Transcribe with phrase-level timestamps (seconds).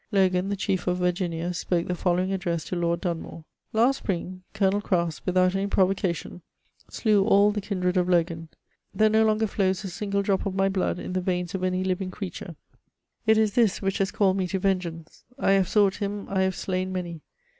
[0.11, 4.81] Logan^ the chief of Virg^ia, spoke the following address to Lord Dunmore:" Last spring, Colonel
[4.81, 6.41] Crasp, without any provocation,
[6.89, 8.49] slew all the kindred of Logan;
[8.95, 11.83] there no longer flows a single drop of my blood in the veins of any
[11.83, 12.55] living creature.
[13.27, 15.23] It is tlus which has called me to vengeance.
[15.37, 17.21] I have sought him; I have slain many.